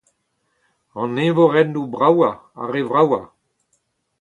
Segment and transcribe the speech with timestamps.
[1.01, 3.25] an eñvorennoù bravañ, ar re vravañ